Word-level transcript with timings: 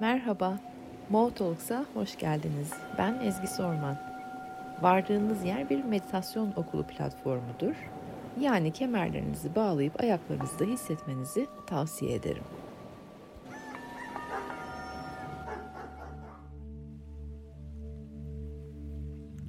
Merhaba, 0.00 0.58
Mo 1.10 1.30
Talks'a 1.34 1.86
hoş 1.94 2.18
geldiniz. 2.18 2.72
Ben 2.98 3.20
Ezgi 3.24 3.46
Sorman. 3.46 3.96
Vardığınız 4.82 5.44
yer 5.44 5.70
bir 5.70 5.84
meditasyon 5.84 6.52
okulu 6.56 6.86
platformudur. 6.86 7.74
Yani 8.40 8.72
kemerlerinizi 8.72 9.54
bağlayıp 9.54 10.00
ayaklarınızda 10.00 10.64
hissetmenizi 10.64 11.46
tavsiye 11.66 12.14
ederim. 12.14 12.42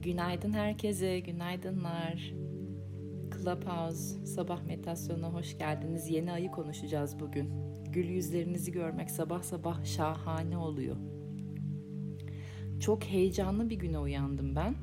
Günaydın 0.02 0.54
herkese, 0.54 1.20
günaydınlar. 1.20 2.34
Clubhouse 3.42 4.26
sabah 4.26 4.64
meditasyonuna 4.64 5.34
hoş 5.34 5.58
geldiniz. 5.58 6.10
Yeni 6.10 6.32
ayı 6.32 6.52
konuşacağız 6.52 7.20
bugün. 7.20 7.50
Gül 7.90 8.10
yüzlerinizi 8.10 8.72
görmek 8.72 9.12
sabah 9.12 9.42
sabah 9.44 9.86
şahane 9.86 10.58
oluyor. 10.58 10.96
Çok 12.80 13.04
heyecanlı 13.04 13.70
bir 13.70 13.76
güne 13.76 14.00
uyandım 14.00 14.56
ben. 14.56 14.76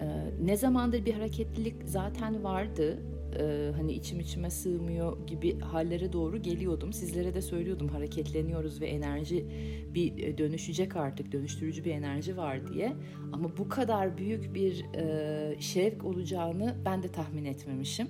Ee, 0.00 0.30
ne 0.42 0.56
zamandır 0.56 1.04
bir 1.04 1.14
hareketlilik 1.14 1.74
zaten 1.84 2.44
vardı 2.44 3.02
e, 3.38 3.72
hani 3.76 3.92
içim 3.92 4.20
içime 4.20 4.50
sığmıyor 4.50 5.26
gibi 5.26 5.60
hallere 5.60 6.12
doğru 6.12 6.42
geliyordum. 6.42 6.92
Sizlere 6.92 7.34
de 7.34 7.42
söylüyordum 7.42 7.88
hareketleniyoruz 7.88 8.80
ve 8.80 8.86
enerji 8.86 9.46
bir 9.94 10.18
e, 10.18 10.38
dönüşecek 10.38 10.96
artık 10.96 11.32
dönüştürücü 11.32 11.84
bir 11.84 11.90
enerji 11.90 12.36
var 12.36 12.72
diye. 12.72 12.92
Ama 13.32 13.56
bu 13.58 13.68
kadar 13.68 14.18
büyük 14.18 14.54
bir 14.54 14.84
e, 14.94 15.60
şevk 15.60 16.04
olacağını 16.04 16.76
ben 16.84 17.02
de 17.02 17.08
tahmin 17.08 17.44
etmemişim. 17.44 18.08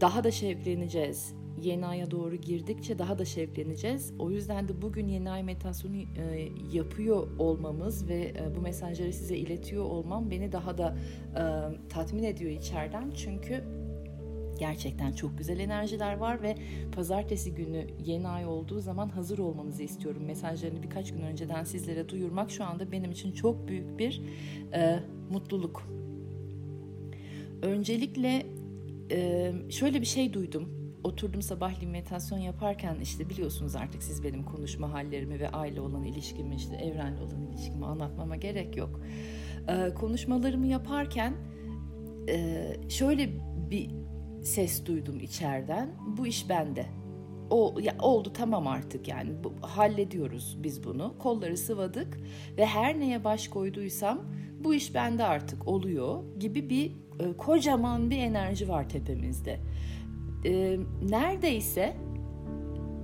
Daha 0.00 0.24
da 0.24 0.30
şevkleneceğiz. 0.30 1.34
Yeni 1.62 1.86
aya 1.86 2.10
doğru 2.10 2.36
girdikçe 2.36 2.98
daha 2.98 3.18
da 3.18 3.24
şevkleneceğiz. 3.24 4.12
O 4.18 4.30
yüzden 4.30 4.68
de 4.68 4.82
bugün 4.82 5.08
yeni 5.08 5.30
ay 5.30 5.42
meditasyonu 5.42 5.96
e, 5.96 6.48
yapıyor 6.72 7.28
olmamız 7.38 8.08
ve 8.08 8.32
e, 8.38 8.56
bu 8.56 8.60
mesajları 8.60 9.12
size 9.12 9.36
iletiyor 9.36 9.84
olmam 9.84 10.30
beni 10.30 10.52
daha 10.52 10.78
da 10.78 10.96
e, 11.32 11.42
tatmin 11.88 12.22
ediyor 12.22 12.50
içeriden. 12.50 13.10
Çünkü 13.10 13.64
Gerçekten 14.58 15.12
çok 15.12 15.38
güzel 15.38 15.58
enerjiler 15.58 16.16
var 16.16 16.42
ve 16.42 16.56
pazartesi 16.92 17.54
günü 17.54 17.86
yeni 18.04 18.28
ay 18.28 18.46
olduğu 18.46 18.80
zaman 18.80 19.08
hazır 19.08 19.38
olmanızı 19.38 19.82
istiyorum. 19.82 20.22
Mesajlarını 20.26 20.82
birkaç 20.82 21.12
gün 21.12 21.20
önceden 21.20 21.64
sizlere 21.64 22.08
duyurmak 22.08 22.50
şu 22.50 22.64
anda 22.64 22.92
benim 22.92 23.10
için 23.10 23.32
çok 23.32 23.68
büyük 23.68 23.98
bir 23.98 24.22
e, 24.74 24.98
mutluluk. 25.30 25.88
Öncelikle 27.62 28.46
e, 29.10 29.52
şöyle 29.70 30.00
bir 30.00 30.06
şey 30.06 30.32
duydum. 30.32 30.68
Oturdum 31.04 31.42
sabah 31.42 31.82
meditasyon 31.82 32.38
yaparken 32.38 32.96
işte 33.02 33.30
biliyorsunuz 33.30 33.76
artık 33.76 34.02
siz 34.02 34.24
benim 34.24 34.42
konuşma 34.42 34.92
hallerimi 34.92 35.40
ve 35.40 35.48
aile 35.48 35.80
olan 35.80 36.04
ilişkimi 36.04 36.54
işte 36.54 36.76
evrenle 36.76 37.20
olan 37.20 37.42
ilişkimi 37.42 37.86
anlatmama 37.86 38.36
gerek 38.36 38.76
yok. 38.76 39.00
E, 39.68 39.94
konuşmalarımı 39.94 40.66
yaparken 40.66 41.34
e, 42.28 42.66
şöyle 42.88 43.30
bir 43.70 43.90
ses 44.44 44.86
duydum 44.86 45.20
içeriden. 45.20 45.90
Bu 46.16 46.26
iş 46.26 46.48
bende. 46.48 46.86
O 47.50 47.74
ya 47.82 47.96
oldu 47.98 48.32
tamam 48.34 48.66
artık 48.66 49.08
yani 49.08 49.30
bu, 49.44 49.52
hallediyoruz 49.60 50.58
biz 50.62 50.84
bunu. 50.84 51.14
Kolları 51.18 51.56
sıvadık 51.56 52.20
ve 52.56 52.66
her 52.66 53.00
neye 53.00 53.24
baş 53.24 53.48
koyduysam 53.48 54.20
bu 54.64 54.74
iş 54.74 54.94
bende 54.94 55.24
artık 55.24 55.68
oluyor 55.68 56.24
gibi 56.38 56.70
bir 56.70 56.92
e, 57.20 57.36
kocaman 57.36 58.10
bir 58.10 58.18
enerji 58.18 58.68
var 58.68 58.88
tepemizde. 58.88 59.60
E, 60.44 60.78
neredeyse 61.02 61.96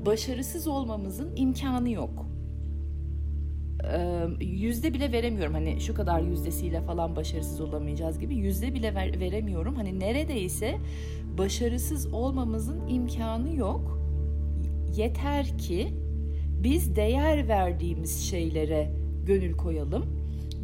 başarısız 0.06 0.66
olmamızın 0.66 1.36
imkanı 1.36 1.90
yok 1.90 2.30
yüzde 4.40 4.94
bile 4.94 5.12
veremiyorum 5.12 5.54
hani 5.54 5.80
şu 5.80 5.94
kadar 5.94 6.20
yüzdesiyle 6.20 6.80
falan 6.80 7.16
başarısız 7.16 7.60
olamayacağız 7.60 8.18
gibi 8.18 8.34
yüzde 8.34 8.74
bile 8.74 8.94
ver, 8.94 9.20
veremiyorum 9.20 9.74
hani 9.74 10.00
neredeyse 10.00 10.76
başarısız 11.40 12.12
olmamızın 12.12 12.88
imkanı 12.88 13.56
yok 13.56 13.98
yeter 14.96 15.58
ki 15.58 15.88
biz 16.62 16.96
değer 16.96 17.48
verdiğimiz 17.48 18.20
şeylere 18.24 18.90
gönül 19.26 19.56
koyalım 19.56 20.04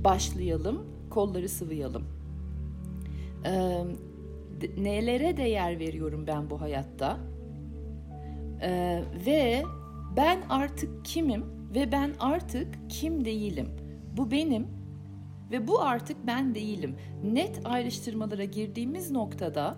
başlayalım 0.04 0.86
kolları 1.10 1.48
sıvayalım 1.48 2.04
ee, 3.44 3.84
nelere 4.78 5.36
değer 5.36 5.78
veriyorum 5.78 6.24
ben 6.26 6.50
bu 6.50 6.60
hayatta 6.60 7.16
ee, 8.62 9.02
ve 9.26 9.62
ben 10.16 10.38
artık 10.48 11.04
kimim 11.04 11.44
ve 11.74 11.92
ben 11.92 12.12
artık 12.20 12.74
kim 12.88 13.24
değilim. 13.24 13.68
Bu 14.16 14.30
benim 14.30 14.66
ve 15.50 15.68
bu 15.68 15.82
artık 15.82 16.16
ben 16.26 16.54
değilim. 16.54 16.96
Net 17.24 17.60
ayrıştırmalara 17.64 18.44
girdiğimiz 18.44 19.10
noktada 19.10 19.76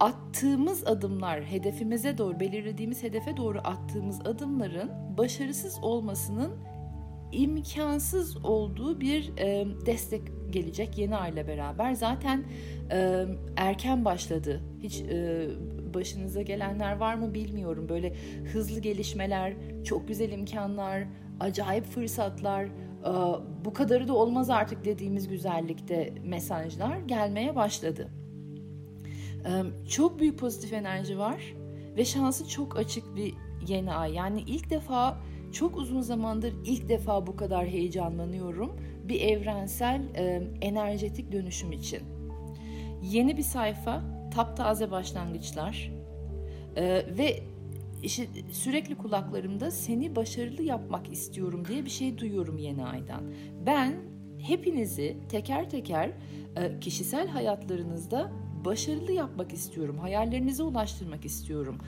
attığımız 0.00 0.86
adımlar, 0.86 1.42
hedefimize 1.42 2.18
doğru, 2.18 2.40
belirlediğimiz 2.40 3.02
hedefe 3.02 3.36
doğru 3.36 3.58
attığımız 3.64 4.20
adımların 4.20 4.90
başarısız 5.18 5.78
olmasının 5.82 6.50
imkansız 7.32 8.44
olduğu 8.44 9.00
bir 9.00 9.32
e, 9.38 9.66
destek 9.86 10.22
gelecek 10.50 10.98
yeni 10.98 11.16
ayla 11.16 11.48
beraber. 11.48 11.92
Zaten 11.94 12.44
e, 12.92 13.24
erken 13.56 14.04
başladı. 14.04 14.60
Hiç 14.82 15.00
e, 15.00 15.48
başınıza 15.94 16.42
gelenler 16.42 16.96
var 16.96 17.14
mı 17.14 17.34
bilmiyorum. 17.34 17.88
Böyle 17.88 18.14
hızlı 18.52 18.80
gelişmeler, 18.80 19.54
çok 19.84 20.08
güzel 20.08 20.32
imkanlar, 20.32 21.04
acayip 21.40 21.84
fırsatlar, 21.84 22.64
e, 22.64 22.70
bu 23.64 23.72
kadarı 23.72 24.08
da 24.08 24.14
olmaz 24.14 24.50
artık 24.50 24.84
dediğimiz 24.84 25.28
güzellikte 25.28 26.14
mesajlar 26.24 26.98
gelmeye 26.98 27.56
başladı. 27.56 28.19
Çok 29.88 30.20
büyük 30.20 30.38
pozitif 30.38 30.72
enerji 30.72 31.18
var 31.18 31.54
ve 31.96 32.04
şansı 32.04 32.48
çok 32.48 32.78
açık 32.78 33.16
bir 33.16 33.34
yeni 33.68 33.92
ay. 33.92 34.14
Yani 34.14 34.40
ilk 34.40 34.70
defa 34.70 35.20
çok 35.52 35.76
uzun 35.76 36.00
zamandır 36.00 36.54
ilk 36.64 36.88
defa 36.88 37.26
bu 37.26 37.36
kadar 37.36 37.66
heyecanlanıyorum 37.66 38.76
bir 39.04 39.20
evrensel 39.20 40.02
enerjetik 40.60 41.32
dönüşüm 41.32 41.72
için. 41.72 42.00
Yeni 43.02 43.36
bir 43.36 43.42
sayfa, 43.42 44.02
taptaze 44.34 44.90
başlangıçlar 44.90 45.92
e, 46.76 47.04
ve 47.18 47.40
işte 48.02 48.26
sürekli 48.52 48.94
kulaklarımda 48.94 49.70
seni 49.70 50.16
başarılı 50.16 50.62
yapmak 50.62 51.12
istiyorum 51.12 51.64
diye 51.68 51.84
bir 51.84 51.90
şey 51.90 52.18
duyuyorum 52.18 52.58
yeni 52.58 52.84
aydan. 52.84 53.22
Ben 53.66 53.94
hepinizi 54.38 55.16
teker 55.28 55.70
teker 55.70 56.10
e, 56.56 56.80
kişisel 56.80 57.28
hayatlarınızda 57.28 58.32
başarılı 58.64 59.12
yapmak 59.12 59.52
istiyorum. 59.52 59.98
Hayallerinize 59.98 60.62
ulaştırmak 60.62 61.24
istiyorum. 61.24 61.78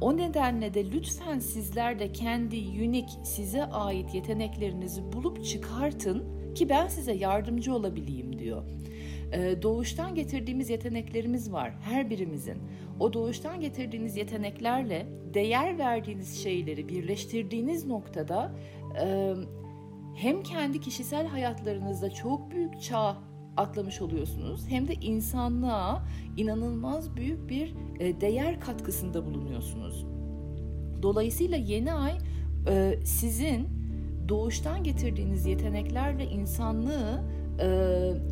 O 0.00 0.16
nedenle 0.16 0.74
de 0.74 0.90
lütfen 0.90 1.38
sizler 1.38 1.98
de 1.98 2.12
kendi 2.12 2.56
unik 2.56 3.08
size 3.24 3.64
ait 3.64 4.14
yeteneklerinizi 4.14 5.12
bulup 5.12 5.44
çıkartın 5.44 6.24
ki 6.54 6.68
ben 6.68 6.88
size 6.88 7.12
yardımcı 7.12 7.74
olabileyim 7.74 8.38
diyor. 8.38 8.62
Doğuştan 9.62 10.14
getirdiğimiz 10.14 10.70
yeteneklerimiz 10.70 11.52
var 11.52 11.72
her 11.82 12.10
birimizin. 12.10 12.58
O 13.00 13.12
doğuştan 13.12 13.60
getirdiğiniz 13.60 14.16
yeteneklerle 14.16 15.06
değer 15.34 15.78
verdiğiniz 15.78 16.42
şeyleri 16.42 16.88
birleştirdiğiniz 16.88 17.86
noktada 17.86 18.52
hem 20.14 20.42
kendi 20.42 20.80
kişisel 20.80 21.26
hayatlarınızda 21.26 22.10
çok 22.10 22.50
büyük 22.50 22.82
çağ 22.82 23.16
atlamış 23.56 24.02
oluyorsunuz 24.02 24.60
hem 24.68 24.88
de 24.88 24.94
insanlığa 24.94 26.02
inanılmaz 26.36 27.16
büyük 27.16 27.48
bir 27.48 27.74
e, 28.00 28.20
değer 28.20 28.60
katkısında 28.60 29.26
bulunuyorsunuz. 29.26 30.06
Dolayısıyla 31.02 31.56
yeni 31.56 31.92
ay 31.92 32.12
e, 32.68 32.98
sizin 33.04 33.68
doğuştan 34.28 34.84
getirdiğiniz 34.84 35.46
yeteneklerle 35.46 36.24
insanlığı 36.24 37.22
e, 37.58 37.66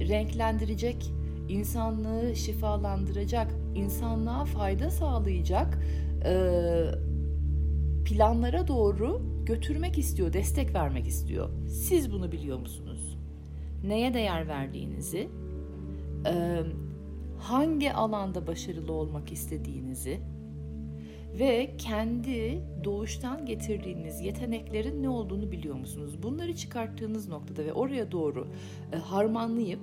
renklendirecek, 0.09 1.11
insanlığı 1.49 2.37
şifalandıracak, 2.37 3.55
insanlığa 3.75 4.45
fayda 4.45 4.91
sağlayacak 4.91 5.79
planlara 8.05 8.69
doğru 8.69 9.23
götürmek 9.47 9.99
istiyor, 9.99 10.33
destek 10.33 10.75
vermek 10.75 11.07
istiyor. 11.07 11.49
Siz 11.69 12.13
bunu 12.13 12.33
biliyor 12.33 12.59
musunuz? 12.59 12.94
Neye 13.85 14.15
değer 14.15 14.49
verdiğinizi, 14.49 15.29
hangi 17.39 17.93
alanda 17.93 18.47
başarılı 18.47 18.93
olmak 18.93 19.33
istediğinizi 19.33 20.21
ve 21.39 21.77
kendi 21.79 22.63
doğuştan 22.85 23.47
getirdiğiniz 23.47 24.21
yeteneklerin 24.21 25.03
ne 25.03 25.09
olduğunu 25.09 25.53
biliyor 25.53 25.75
musunuz? 25.75 26.23
Bunları 26.23 26.57
çıkarttığınız 26.57 27.29
noktada 27.29 27.65
ve 27.65 27.73
oraya 27.73 28.13
doğru 28.13 28.49
harmanlayıp 29.05 29.81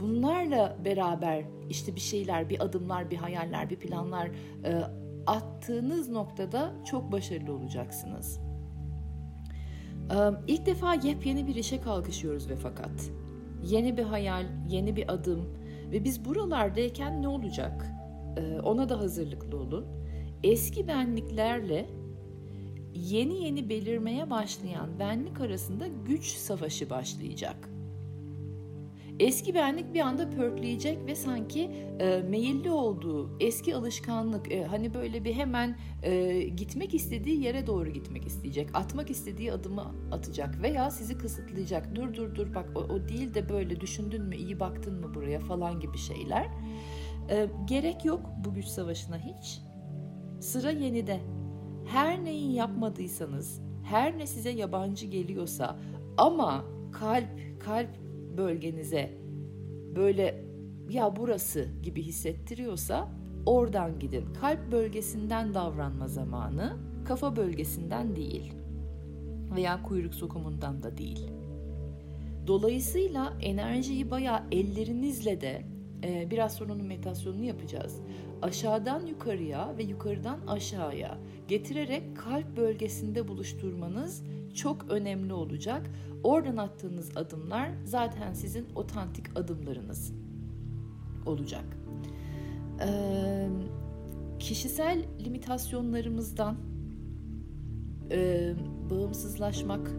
bunlarla 0.00 0.76
beraber 0.84 1.44
işte 1.70 1.94
bir 1.94 2.00
şeyler, 2.00 2.50
bir 2.50 2.64
adımlar, 2.64 3.10
bir 3.10 3.16
hayaller, 3.16 3.70
bir 3.70 3.76
planlar 3.76 4.30
attığınız 5.26 6.08
noktada 6.08 6.72
çok 6.90 7.12
başarılı 7.12 7.52
olacaksınız. 7.52 8.40
İlk 10.46 10.66
defa 10.66 10.94
yepyeni 10.94 11.46
bir 11.46 11.54
işe 11.54 11.80
kalkışıyoruz 11.80 12.48
ve 12.48 12.56
fakat. 12.56 13.10
Yeni 13.64 13.96
bir 13.96 14.02
hayal, 14.02 14.44
yeni 14.68 14.96
bir 14.96 15.12
adım 15.12 15.40
ve 15.92 16.04
biz 16.04 16.24
buralardayken 16.24 17.22
ne 17.22 17.28
olacak? 17.28 17.86
Ona 18.62 18.88
da 18.88 18.98
hazırlıklı 18.98 19.58
olun. 19.58 19.86
Eski 20.42 20.88
benliklerle 20.88 21.86
yeni 22.94 23.44
yeni 23.44 23.68
belirmeye 23.68 24.30
başlayan 24.30 24.98
benlik 24.98 25.40
arasında 25.40 25.86
güç 26.06 26.26
savaşı 26.26 26.90
başlayacak. 26.90 27.68
Eski 29.20 29.54
benlik 29.54 29.94
bir 29.94 30.00
anda 30.00 30.30
pörtleyecek 30.30 31.06
ve 31.06 31.14
sanki 31.14 31.62
e, 32.00 32.22
meyilli 32.28 32.70
olduğu 32.70 33.38
eski 33.40 33.74
alışkanlık 33.76 34.52
e, 34.52 34.64
hani 34.64 34.94
böyle 34.94 35.24
bir 35.24 35.34
hemen 35.34 35.76
e, 36.02 36.42
gitmek 36.42 36.94
istediği 36.94 37.42
yere 37.42 37.66
doğru 37.66 37.90
gitmek 37.90 38.26
isteyecek. 38.26 38.70
Atmak 38.74 39.10
istediği 39.10 39.52
adımı 39.52 39.94
atacak 40.12 40.62
veya 40.62 40.90
sizi 40.90 41.18
kısıtlayacak. 41.18 41.94
Dur 41.94 42.14
dur 42.14 42.34
dur 42.34 42.54
bak 42.54 42.70
o, 42.74 42.78
o 42.80 43.08
değil 43.08 43.34
de 43.34 43.48
böyle 43.48 43.80
düşündün 43.80 44.22
mü 44.22 44.36
iyi 44.36 44.60
baktın 44.60 45.00
mı 45.00 45.14
buraya 45.14 45.40
falan 45.40 45.80
gibi 45.80 45.98
şeyler. 45.98 46.48
E, 47.30 47.48
gerek 47.64 48.04
yok 48.04 48.20
bu 48.44 48.54
güç 48.54 48.66
savaşına 48.66 49.18
hiç. 49.18 49.60
Sıra 50.40 50.70
yenide. 50.70 51.20
Her 51.86 52.24
neyi 52.24 52.52
yapmadıysanız, 52.52 53.60
her 53.84 54.18
ne 54.18 54.26
size 54.26 54.50
yabancı 54.50 55.06
geliyorsa 55.06 55.78
ama 56.16 56.64
kalp 56.92 57.60
kalp 57.60 58.03
bölgenize 58.36 59.18
böyle 59.96 60.44
ya 60.90 61.16
burası 61.16 61.68
gibi 61.82 62.02
hissettiriyorsa 62.02 63.08
oradan 63.46 63.98
gidin. 63.98 64.24
Kalp 64.40 64.72
bölgesinden 64.72 65.54
davranma 65.54 66.08
zamanı, 66.08 66.76
kafa 67.04 67.36
bölgesinden 67.36 68.16
değil 68.16 68.52
veya 69.56 69.82
kuyruk 69.82 70.14
sokumundan 70.14 70.82
da 70.82 70.98
değil. 70.98 71.30
Dolayısıyla 72.46 73.32
enerjiyi 73.40 74.10
bayağı 74.10 74.42
ellerinizle 74.52 75.40
de 75.40 75.62
e, 76.04 76.30
biraz 76.30 76.54
sonra 76.54 76.72
onun 76.72 76.86
meditasyonunu 76.86 77.44
yapacağız. 77.44 78.00
Aşağıdan 78.42 79.06
yukarıya 79.06 79.74
ve 79.78 79.82
yukarıdan 79.82 80.40
aşağıya 80.46 81.18
getirerek 81.48 82.16
kalp 82.16 82.56
bölgesinde 82.56 83.28
buluşturmanız 83.28 84.22
çok 84.54 84.90
önemli 84.90 85.32
olacak. 85.32 85.90
Oradan 86.24 86.56
attığınız 86.56 87.16
adımlar 87.16 87.70
zaten 87.84 88.32
sizin 88.32 88.66
otantik 88.74 89.38
adımlarınız 89.38 90.12
olacak. 91.26 91.64
Ee, 92.80 93.48
kişisel 94.38 95.04
limitasyonlarımızdan 95.24 96.56
e, 98.10 98.52
bağımsızlaşmak, 98.90 99.90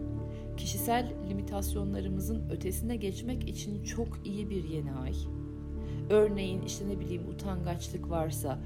kişisel 0.56 1.12
limitasyonlarımızın 1.28 2.50
ötesine 2.50 2.96
geçmek 2.96 3.48
için 3.48 3.84
çok 3.84 4.26
iyi 4.26 4.50
bir 4.50 4.64
yeni 4.64 4.92
ay. 4.92 5.14
Örneğin 6.10 6.62
işte 6.62 6.88
ne 6.88 7.00
bileyim 7.00 7.28
utangaçlık 7.28 8.10
varsa, 8.10 8.58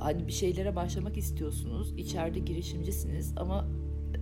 hani 0.00 0.26
bir 0.26 0.32
şeylere 0.32 0.76
başlamak 0.76 1.16
istiyorsunuz, 1.16 1.94
içeride 1.96 2.38
girişimcisiniz 2.38 3.34
ama 3.36 3.68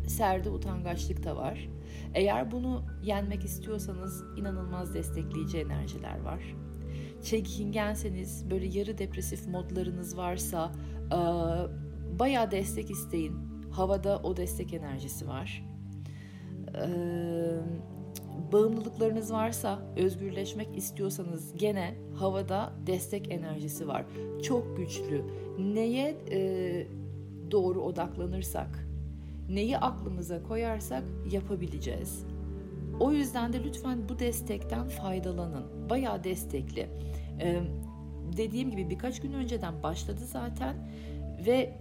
serde 0.07 0.51
utangaçlık 0.51 1.25
da 1.25 1.37
var. 1.37 1.69
Eğer 2.15 2.51
bunu 2.51 2.85
yenmek 3.05 3.45
istiyorsanız 3.45 4.25
inanılmaz 4.37 4.95
destekleyici 4.95 5.59
enerjiler 5.59 6.21
var. 6.21 6.57
Çekingenseniz 7.23 8.51
böyle 8.51 8.79
yarı 8.79 8.99
depresif 8.99 9.49
modlarınız 9.49 10.17
varsa 10.17 10.73
bayağı 12.19 12.51
destek 12.51 12.91
isteyin. 12.91 13.37
Havada 13.71 14.21
o 14.23 14.37
destek 14.37 14.75
enerjisi 14.75 15.29
var. 15.29 15.65
Bağımlılıklarınız 18.53 19.33
varsa, 19.33 19.83
özgürleşmek 19.97 20.77
istiyorsanız 20.77 21.57
gene 21.57 21.95
havada 22.15 22.73
destek 22.87 23.33
enerjisi 23.33 23.89
var. 23.89 24.05
Çok 24.43 24.77
güçlü. 24.77 25.25
Neye 25.59 26.17
e, 26.31 26.87
doğru 27.51 27.81
odaklanırsak, 27.81 28.89
neyi 29.49 29.79
aklımıza 29.79 30.43
koyarsak 30.43 31.05
yapabileceğiz. 31.33 32.27
O 33.01 33.13
yüzden 33.13 33.53
de 33.53 33.65
lütfen 33.65 34.09
bu 34.09 34.19
destekten 34.19 34.89
faydalanın. 34.89 35.91
Bayağı 35.91 36.25
destekli. 36.25 36.89
Ee, 37.41 37.61
dediğim 38.37 38.71
gibi 38.71 38.91
birkaç 38.91 39.21
gün 39.21 39.33
önceden 39.33 39.83
başladı 39.83 40.21
zaten 40.25 40.77
ve 41.47 41.73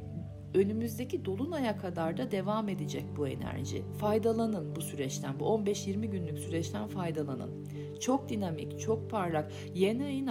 önümüzdeki 0.54 1.26
dolunaya 1.26 1.78
kadar 1.78 2.18
da 2.18 2.32
devam 2.32 2.70
edecek 2.70 3.06
bu 3.18 3.28
enerji. 3.28 3.84
Faydalanın 3.98 4.76
bu 4.76 4.82
süreçten, 4.82 5.40
bu 5.40 5.44
15-20 5.44 6.06
günlük 6.06 6.40
süreçten 6.40 6.88
faydalanın. 6.88 7.68
Çok 8.00 8.30
dinamik, 8.30 8.80
çok 8.80 9.10
parlak. 9.10 9.52
Yeni 9.76 10.04
ayın 10.04 10.28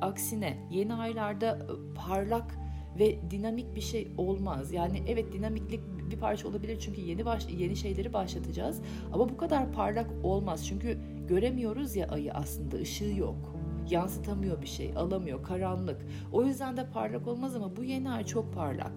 aksine 0.00 0.68
yeni 0.70 0.94
aylarda 0.94 1.66
parlak 1.94 2.58
ve 2.98 3.30
dinamik 3.30 3.74
bir 3.74 3.80
şey 3.80 4.08
olmaz. 4.18 4.72
Yani 4.72 5.02
evet 5.08 5.32
dinamiklik 5.32 5.80
bir 6.10 6.16
parça 6.16 6.48
olabilir 6.48 6.78
çünkü 6.80 7.00
yeni 7.00 7.24
baş, 7.24 7.46
yeni 7.58 7.76
şeyleri 7.76 8.12
başlatacağız. 8.12 8.80
Ama 9.12 9.28
bu 9.28 9.36
kadar 9.36 9.72
parlak 9.72 10.10
olmaz. 10.22 10.66
Çünkü 10.66 10.98
göremiyoruz 11.28 11.96
ya 11.96 12.08
ayı 12.08 12.32
aslında 12.32 12.76
ışığı 12.76 13.14
yok. 13.18 13.56
Yansıtamıyor 13.90 14.62
bir 14.62 14.66
şey, 14.66 14.92
alamıyor, 14.96 15.42
karanlık. 15.42 16.06
O 16.32 16.44
yüzden 16.44 16.76
de 16.76 16.90
parlak 16.90 17.26
olmaz 17.26 17.56
ama 17.56 17.76
bu 17.76 17.84
yeni 17.84 18.10
ay 18.10 18.24
çok 18.24 18.54
parlak. 18.54 18.92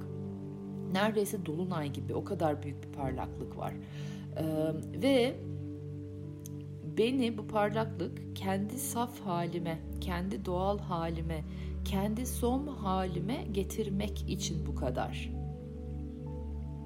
Neredeyse 0.92 1.46
dolunay 1.46 1.94
gibi 1.94 2.14
o 2.14 2.24
kadar 2.24 2.64
büyük 2.64 2.84
bir 2.84 2.92
parlaklık 2.92 3.58
var. 3.58 3.74
Ee, 4.38 4.44
ve 5.02 5.36
beni 6.98 7.38
bu 7.38 7.48
parlaklık 7.48 8.36
kendi 8.36 8.80
saf 8.80 9.20
halime, 9.20 9.80
kendi 10.02 10.46
doğal 10.46 10.80
halime, 10.80 11.44
kendi 11.86 12.26
som 12.26 12.68
halime 12.68 13.48
getirmek 13.52 14.30
için 14.30 14.66
bu 14.68 14.76
kadar. 14.76 15.34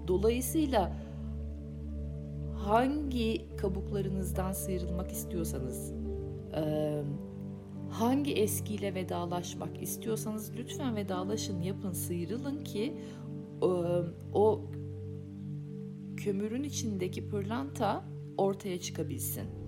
Dolayısıyla 0.07 0.97
hangi 2.55 3.55
kabuklarınızdan 3.57 4.51
sıyrılmak 4.51 5.11
istiyorsanız, 5.11 5.93
hangi 7.89 8.33
eskiyle 8.33 8.95
vedalaşmak 8.95 9.81
istiyorsanız 9.81 10.51
lütfen 10.57 10.95
vedalaşın, 10.95 11.61
yapın, 11.61 11.91
sıyrılın 11.91 12.63
ki 12.63 12.97
o 14.33 14.61
kömürün 16.17 16.63
içindeki 16.63 17.29
pırlanta 17.29 18.05
ortaya 18.37 18.79
çıkabilsin. 18.79 19.62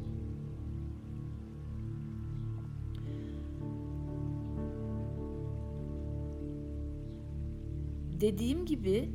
Dediğim 8.21 8.65
gibi 8.65 9.09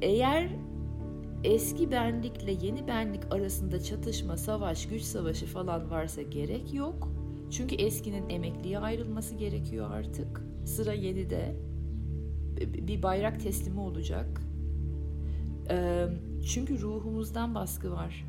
eğer 0.00 0.56
eski 1.44 1.90
benlikle 1.90 2.52
yeni 2.52 2.86
benlik 2.86 3.34
arasında 3.34 3.82
çatışma, 3.82 4.36
savaş, 4.36 4.88
güç 4.88 5.02
savaşı 5.02 5.46
falan 5.46 5.90
varsa 5.90 6.22
gerek 6.22 6.74
yok. 6.74 7.08
Çünkü 7.50 7.74
eskinin 7.74 8.28
emekliye 8.28 8.78
ayrılması 8.78 9.34
gerekiyor 9.34 9.90
artık. 9.90 10.42
Sıra 10.64 10.92
yeni 10.92 11.30
de 11.30 11.56
bir 12.60 13.02
bayrak 13.02 13.40
teslimi 13.40 13.80
olacak. 13.80 14.40
Çünkü 16.46 16.80
ruhumuzdan 16.80 17.54
baskı 17.54 17.90
var. 17.92 18.24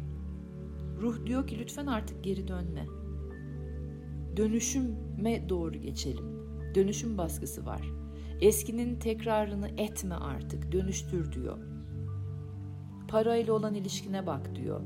Ruh 1.01 1.25
diyor 1.25 1.47
ki 1.47 1.59
lütfen 1.59 1.85
artık 1.85 2.23
geri 2.23 2.47
dönme. 2.47 2.85
Dönüşüme 4.37 5.49
doğru 5.49 5.77
geçelim. 5.77 6.25
Dönüşüm 6.75 7.17
baskısı 7.17 7.65
var. 7.65 8.04
Eskinin 8.41 8.99
tekrarını 8.99 9.67
etme 9.77 10.15
artık, 10.15 10.71
dönüştür 10.71 11.31
diyor. 11.31 11.57
Parayla 13.07 13.53
olan 13.53 13.75
ilişkine 13.75 14.27
bak 14.27 14.55
diyor. 14.55 14.81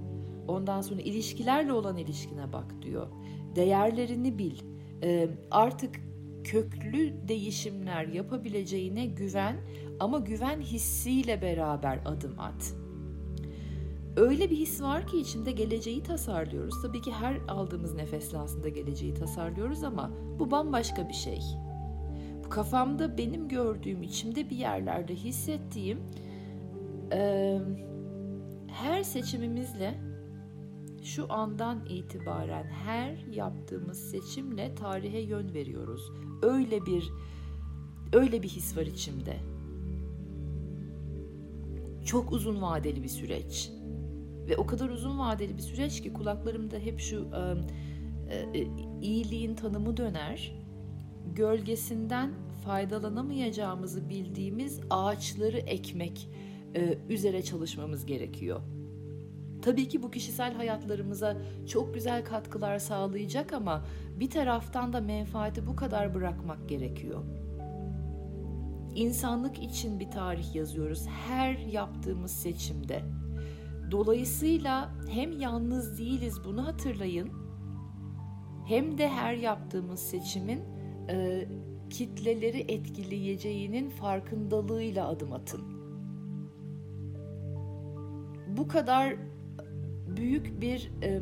Ondan 0.47 0.81
sonra 0.81 1.01
ilişkilerle 1.01 1.73
olan 1.73 1.97
ilişkine 1.97 2.53
bak 2.53 2.81
diyor. 2.81 3.07
Değerlerini 3.55 4.37
bil. 4.37 4.59
Ee, 5.03 5.29
artık 5.51 5.95
köklü 6.43 7.27
değişimler 7.27 8.07
yapabileceğine 8.07 9.05
güven 9.05 9.57
ama 9.99 10.19
güven 10.19 10.61
hissiyle 10.61 11.41
beraber 11.41 11.99
adım 12.05 12.39
at. 12.39 12.73
Öyle 14.17 14.49
bir 14.49 14.57
his 14.57 14.81
var 14.81 15.07
ki 15.07 15.17
içinde 15.17 15.51
geleceği 15.51 16.03
tasarlıyoruz. 16.03 16.81
Tabii 16.81 17.01
ki 17.01 17.11
her 17.11 17.37
aldığımız 17.47 17.93
nefesle 17.93 18.37
aslında 18.37 18.69
geleceği 18.69 19.13
tasarlıyoruz 19.13 19.83
ama 19.83 20.11
bu 20.39 20.51
bambaşka 20.51 21.09
bir 21.09 21.13
şey 21.13 21.39
kafamda 22.49 23.17
benim 23.17 23.47
gördüğüm, 23.47 24.03
içimde 24.03 24.49
bir 24.49 24.55
yerlerde 24.55 25.15
hissettiğim 25.15 25.99
e, 27.11 27.59
her 28.67 29.03
seçimimizle 29.03 29.99
şu 31.03 31.33
andan 31.33 31.85
itibaren 31.85 32.63
her 32.63 33.17
yaptığımız 33.31 34.11
seçimle 34.11 34.75
tarihe 34.75 35.19
yön 35.19 35.53
veriyoruz. 35.53 36.11
Öyle 36.41 36.85
bir 36.85 37.09
öyle 38.13 38.43
bir 38.43 38.49
his 38.49 38.77
var 38.77 38.85
içimde. 38.85 39.37
Çok 42.05 42.31
uzun 42.31 42.61
vadeli 42.61 43.03
bir 43.03 43.09
süreç 43.09 43.71
Ve 44.49 44.57
o 44.57 44.65
kadar 44.65 44.89
uzun 44.89 45.19
vadeli 45.19 45.57
bir 45.57 45.61
süreç 45.61 46.01
ki 46.01 46.13
kulaklarımda 46.13 46.77
hep 46.77 46.99
şu 46.99 47.27
e, 48.29 48.59
e, 48.59 48.67
iyiliğin 49.01 49.55
tanımı 49.55 49.97
döner. 49.97 50.58
Gölgesinden 51.35 52.31
faydalanamayacağımızı 52.65 54.09
bildiğimiz 54.09 54.79
ağaçları 54.89 55.57
ekmek 55.57 56.29
e, 56.75 56.97
üzere 57.09 57.41
çalışmamız 57.41 58.05
gerekiyor. 58.05 58.61
Tabii 59.61 59.87
ki 59.87 60.03
bu 60.03 60.11
kişisel 60.11 60.53
hayatlarımıza 60.53 61.37
çok 61.67 61.93
güzel 61.93 62.25
katkılar 62.25 62.79
sağlayacak 62.79 63.53
ama 63.53 63.85
bir 64.19 64.29
taraftan 64.29 64.93
da 64.93 65.01
menfaati 65.01 65.67
bu 65.67 65.75
kadar 65.75 66.15
bırakmak 66.15 66.69
gerekiyor. 66.69 67.23
İnsanlık 68.95 69.63
için 69.63 69.99
bir 69.99 70.11
tarih 70.11 70.55
yazıyoruz 70.55 71.07
her 71.27 71.57
yaptığımız 71.57 72.31
seçimde. 72.31 73.01
Dolayısıyla 73.91 74.91
hem 75.09 75.39
yalnız 75.39 75.99
değiliz 75.99 76.37
bunu 76.45 76.67
hatırlayın 76.67 77.29
hem 78.65 78.97
de 78.97 79.09
her 79.09 79.33
yaptığımız 79.33 79.99
seçimin 79.99 80.61
e, 81.09 81.47
kitleleri 81.89 82.59
etkileyeceğinin 82.59 83.89
farkındalığıyla 83.89 85.07
adım 85.07 85.33
atın. 85.33 85.61
Bu 88.57 88.67
kadar 88.67 89.15
büyük 90.17 90.61
bir 90.61 90.91
e, 91.03 91.19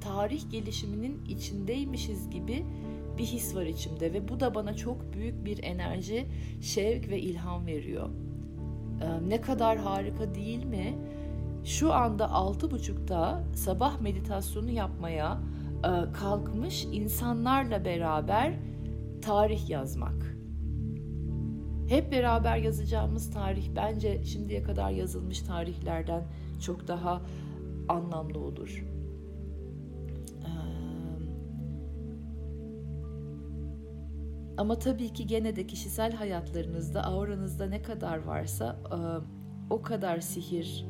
tarih 0.00 0.50
gelişiminin 0.50 1.24
içindeymişiz 1.24 2.30
gibi 2.30 2.64
bir 3.18 3.24
his 3.24 3.54
var 3.54 3.66
içimde 3.66 4.12
ve 4.12 4.28
bu 4.28 4.40
da 4.40 4.54
bana 4.54 4.74
çok 4.74 5.12
büyük 5.12 5.44
bir 5.44 5.62
enerji, 5.62 6.26
şevk 6.60 7.08
ve 7.08 7.20
ilham 7.20 7.66
veriyor. 7.66 8.08
E, 9.02 9.28
ne 9.28 9.40
kadar 9.40 9.78
harika 9.78 10.34
değil 10.34 10.64
mi? 10.64 10.98
Şu 11.64 11.92
anda 11.92 12.30
altı 12.30 12.70
buçukta 12.70 13.44
sabah 13.54 14.00
meditasyonu 14.00 14.70
yapmaya 14.70 15.40
e, 15.78 16.12
kalkmış 16.12 16.84
insanlarla 16.84 17.84
beraber 17.84 18.54
tarih 19.22 19.70
yazmak. 19.70 20.36
Hep 21.88 22.12
beraber 22.12 22.56
yazacağımız 22.56 23.30
tarih 23.30 23.68
bence 23.76 24.24
şimdiye 24.24 24.62
kadar 24.62 24.90
yazılmış 24.90 25.40
tarihlerden 25.40 26.24
çok 26.60 26.88
daha 26.88 27.22
anlamlı 27.88 28.38
olur. 28.38 28.84
Ama 34.56 34.78
tabii 34.78 35.12
ki 35.12 35.26
gene 35.26 35.56
de 35.56 35.66
kişisel 35.66 36.12
hayatlarınızda, 36.12 37.04
auranızda 37.04 37.66
ne 37.66 37.82
kadar 37.82 38.24
varsa 38.24 38.80
o 39.70 39.82
kadar 39.82 40.20
sihir 40.20 40.86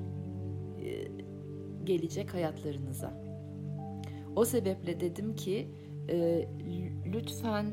gelecek 1.85 2.35
hayatlarınıza. 2.35 3.23
O 4.37 4.44
sebeple 4.44 5.00
dedim 5.00 5.35
ki 5.35 5.68
lütfen 7.06 7.66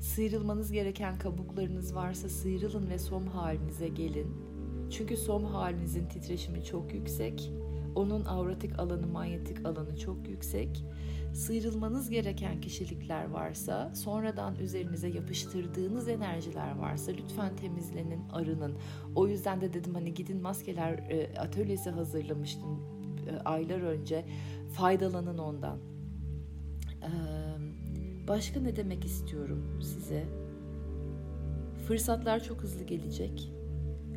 sıyrılmanız 0.00 0.72
gereken 0.72 1.18
kabuklarınız 1.18 1.94
varsa 1.94 2.28
sıyrılın 2.28 2.90
ve 2.90 2.98
som 2.98 3.26
halinize 3.26 3.88
gelin 3.88 4.54
çünkü 4.90 5.16
som 5.16 5.44
halinizin 5.44 6.06
titreşimi 6.08 6.64
çok 6.64 6.94
yüksek. 6.94 7.52
Onun 7.94 8.24
avratik 8.24 8.78
alanı, 8.78 9.06
manyetik 9.06 9.66
alanı 9.66 9.96
çok 9.96 10.28
yüksek. 10.28 10.84
Sıyrılmanız 11.32 12.10
gereken 12.10 12.60
kişilikler 12.60 13.30
varsa, 13.30 13.94
sonradan 13.94 14.56
üzerinize 14.56 15.08
yapıştırdığınız 15.08 16.08
enerjiler 16.08 16.78
varsa 16.78 17.12
lütfen 17.12 17.56
temizlenin, 17.56 18.28
arının. 18.32 18.74
O 19.14 19.26
yüzden 19.28 19.60
de 19.60 19.72
dedim 19.74 19.94
hani 19.94 20.14
gidin 20.14 20.42
maskeler 20.42 20.92
e, 20.92 21.38
atölyesi 21.38 21.90
hazırlamıştım 21.90 22.80
e, 23.30 23.38
aylar 23.44 23.80
önce. 23.80 24.24
Faydalanın 24.72 25.38
ondan. 25.38 25.93
Başka 28.28 28.60
ne 28.60 28.76
demek 28.76 29.04
istiyorum 29.04 29.80
size? 29.82 30.24
Fırsatlar 31.86 32.44
çok 32.44 32.62
hızlı 32.62 32.84
gelecek 32.84 33.54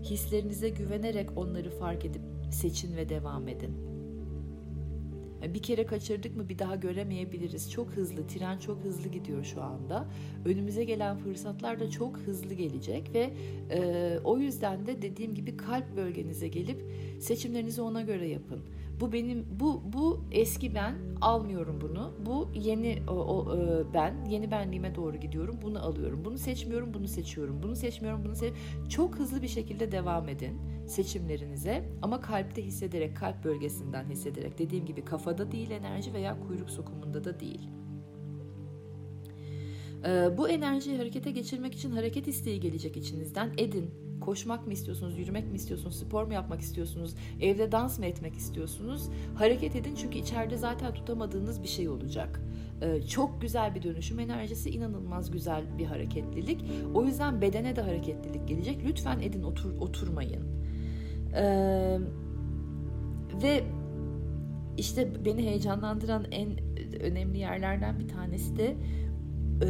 Hislerinize 0.04 0.70
güvenerek 0.70 1.38
onları 1.38 1.70
fark 1.70 2.06
edip 2.06 2.22
seçin 2.52 2.96
ve 2.98 3.10
devam 3.10 3.48
edin. 3.48 3.72
Bir 5.54 5.62
kere 5.62 5.86
kaçırdık 5.86 6.38
mı 6.38 6.50
bir 6.50 6.60
daha 6.60 6.76
göremeyebiliriz. 6.76 7.72
Çok 7.72 7.90
hızlı, 7.90 8.28
tren 8.28 8.58
çok 8.60 8.84
hızlı 8.84 9.10
gidiyor 9.10 9.44
şu 9.44 9.62
anda. 9.62 10.08
Önümüze 10.46 10.84
gelen 10.84 11.18
fırsatlar 11.18 11.80
da 11.80 11.90
çok 11.90 12.18
hızlı 12.18 12.54
gelecek 12.54 13.14
ve 13.14 13.34
e, 13.72 14.20
o 14.24 14.38
yüzden 14.38 14.86
de 14.86 15.02
dediğim 15.02 15.36
gibi 15.36 15.58
kalp 15.58 15.96
bölgenize 15.96 16.48
gelip 16.48 16.84
seçimlerinizi 17.20 17.82
ona 17.82 18.02
göre 18.02 18.28
yapın. 18.28 18.60
Bu 19.00 19.14
benim 19.14 19.46
bu 19.60 19.82
bu 19.94 20.26
eski 20.32 20.76
ben 20.76 20.96
almıyorum 21.22 21.82
bunu. 21.82 22.14
Bu 22.26 22.50
yeni 22.54 23.00
o, 23.08 23.14
o 23.14 23.58
e, 23.58 23.94
ben 23.94 24.26
yeni 24.26 24.52
benliğime 24.52 24.96
doğru 24.96 25.18
gidiyorum. 25.18 25.60
Bunu 25.62 25.84
alıyorum. 25.84 26.26
Bunu 26.26 26.38
seçmiyorum, 26.38 26.94
bunu 26.94 27.08
seçiyorum. 27.08 27.64
Bunu 27.64 27.76
seçmiyorum, 27.76 28.26
bunu 28.26 28.36
seç. 28.36 28.54
Çok 28.90 29.16
hızlı 29.16 29.42
bir 29.42 29.48
şekilde 29.48 29.92
devam 29.92 30.30
edin 30.30 30.62
seçimlerinize 30.88 31.90
ama 32.02 32.22
kalpte 32.22 32.66
hissederek, 32.66 33.18
kalp 33.18 33.44
bölgesinden 33.44 34.06
hissederek. 34.10 34.60
Dediğim 34.60 34.86
gibi 34.86 35.06
kafada 35.06 35.52
değil 35.52 35.72
enerji 35.72 36.14
veya 36.14 36.40
kuyruk 36.48 36.70
sokumunda 36.70 37.24
da 37.24 37.40
değil. 37.40 37.70
Ee, 40.08 40.38
bu 40.38 40.50
enerjiyi 40.50 40.98
harekete 40.98 41.32
geçirmek 41.32 41.74
için 41.76 41.92
hareket 41.92 42.28
isteği 42.28 42.60
gelecek 42.60 42.98
içinizden. 42.98 43.52
Edin 43.58 44.08
Koşmak 44.22 44.68
mı 44.68 44.74
istiyorsunuz, 44.74 45.18
yürümek 45.18 45.52
mi 45.52 45.56
istiyorsunuz, 45.56 46.00
spor 46.00 46.24
mu 46.24 46.34
yapmak 46.34 46.62
istiyorsunuz, 46.62 47.16
evde 47.42 47.72
dans 47.72 48.00
mı 48.00 48.06
etmek 48.06 48.36
istiyorsunuz? 48.36 49.10
Hareket 49.36 49.76
edin 49.76 49.96
çünkü 49.96 50.18
içeride 50.18 50.58
zaten 50.58 50.94
tutamadığınız 50.94 51.64
bir 51.64 51.68
şey 51.68 51.90
olacak. 51.90 52.42
Ee, 52.82 53.02
çok 53.02 53.42
güzel 53.42 53.76
bir 53.76 53.84
dönüşüm 53.84 54.20
enerjisi, 54.20 54.70
inanılmaz 54.70 55.32
güzel 55.32 55.78
bir 55.78 55.86
hareketlilik. 55.86 56.66
O 56.94 57.06
yüzden 57.06 57.42
bedene 57.42 57.76
de 57.76 57.82
hareketlilik 57.82 58.48
gelecek. 58.48 58.78
Lütfen 58.86 59.20
edin, 59.20 59.44
otur, 59.44 59.80
oturmayın. 59.80 60.44
Ee, 61.36 62.00
ve 63.44 63.64
işte 64.78 65.26
beni 65.26 65.44
heyecanlandıran 65.44 66.26
en 66.32 66.50
önemli 67.02 67.38
yerlerden 67.38 68.00
bir 68.00 68.08
tanesi 68.08 68.58
de 68.58 68.76
e, 69.62 69.68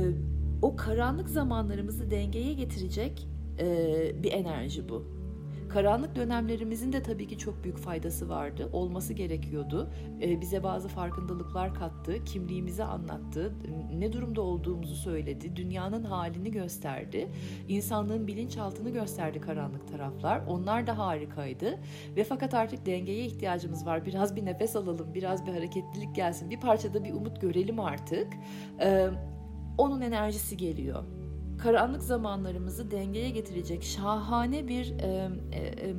o 0.62 0.76
karanlık 0.76 1.30
zamanlarımızı 1.30 2.12
dengeye 2.12 2.54
getirecek 2.54 3.28
e, 3.60 4.24
bir 4.24 4.32
enerji 4.32 4.90
bu. 4.90 5.18
Karanlık 5.70 6.16
dönemlerimizin 6.16 6.94
de 6.94 7.04
tabii 7.04 7.28
ki 7.28 7.38
çok 7.38 7.64
büyük 7.64 7.78
faydası 7.78 8.30
vardı. 8.30 8.70
Olması 8.74 9.14
gerekiyordu. 9.14 9.90
E, 10.22 10.42
bize 10.42 10.64
bazı 10.64 10.88
farkındalıklar 10.88 11.74
kattı, 11.74 12.24
kimliğimizi 12.24 12.84
anlattı, 12.84 13.54
ne 13.98 14.14
durumda 14.14 14.42
olduğumuzu 14.42 14.96
söyledi, 14.96 15.56
dünyanın 15.56 16.04
halini 16.04 16.52
gösterdi. 16.52 17.28
İnsanlığın 17.68 18.28
bilinçaltını 18.28 18.90
gösterdi 18.90 19.42
karanlık 19.42 19.88
taraflar. 19.88 20.42
Onlar 20.48 20.88
da 20.88 20.98
harikaydı. 20.98 21.80
Ve 22.16 22.24
fakat 22.24 22.54
artık 22.54 22.86
dengeye 22.86 23.26
ihtiyacımız 23.26 23.86
var. 23.86 24.06
Biraz 24.06 24.36
bir 24.36 24.46
nefes 24.46 24.76
alalım, 24.76 25.14
biraz 25.14 25.46
bir 25.46 25.52
hareketlilik 25.52 26.16
gelsin, 26.16 26.50
bir 26.50 26.60
parçada 26.60 27.04
bir 27.04 27.14
umut 27.14 27.42
görelim 27.42 27.80
artık. 27.80 28.28
E, 28.82 29.10
onun 29.78 30.02
enerjisi 30.02 30.58
geliyor 30.58 31.04
karanlık 31.58 32.04
zamanlarımızı 32.04 32.92
dengeye 32.92 33.30
getirecek 33.30 33.84
şahane 33.84 34.68
bir 34.68 35.00
e, 35.00 35.32
e, 35.52 35.60
e, 35.60 35.96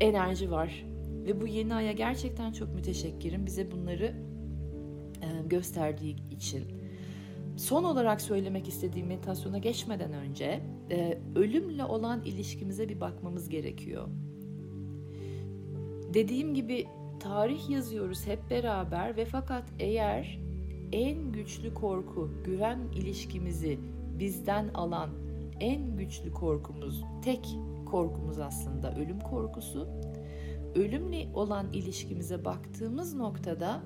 enerji 0.00 0.50
var. 0.50 0.84
Ve 1.26 1.40
bu 1.40 1.46
yeni 1.46 1.74
aya 1.74 1.92
gerçekten 1.92 2.52
çok 2.52 2.74
müteşekkirim 2.74 3.46
bize 3.46 3.70
bunları 3.70 4.14
e, 5.22 5.28
gösterdiği 5.46 6.16
için. 6.30 6.64
Son 7.56 7.84
olarak 7.84 8.20
söylemek 8.20 8.68
istediğim 8.68 9.06
meditasyona 9.06 9.58
geçmeden 9.58 10.12
önce 10.12 10.60
e, 10.90 11.18
ölümle 11.34 11.84
olan 11.84 12.22
ilişkimize 12.24 12.88
bir 12.88 13.00
bakmamız 13.00 13.48
gerekiyor. 13.48 14.08
Dediğim 16.14 16.54
gibi 16.54 16.86
tarih 17.20 17.70
yazıyoruz 17.70 18.26
hep 18.26 18.50
beraber 18.50 19.16
ve 19.16 19.24
fakat 19.24 19.64
eğer 19.78 20.45
en 20.92 21.32
güçlü 21.32 21.74
korku 21.74 22.30
güven 22.44 22.78
ilişkimizi 22.94 23.78
bizden 24.18 24.68
alan 24.74 25.10
en 25.60 25.96
güçlü 25.96 26.32
korkumuz, 26.32 27.04
tek 27.24 27.48
korkumuz 27.86 28.38
aslında 28.38 28.94
ölüm 28.96 29.20
korkusu. 29.20 29.88
Ölümle 30.74 31.28
olan 31.34 31.72
ilişkimize 31.72 32.44
baktığımız 32.44 33.14
noktada 33.14 33.82